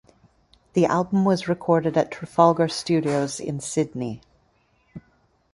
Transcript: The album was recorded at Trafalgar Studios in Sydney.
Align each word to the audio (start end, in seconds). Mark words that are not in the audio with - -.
The 0.73 0.87
album 0.87 1.25
was 1.25 1.47
recorded 1.47 1.95
at 1.95 2.09
Trafalgar 2.09 2.69
Studios 2.69 3.39
in 3.39 3.59
Sydney. 3.59 4.21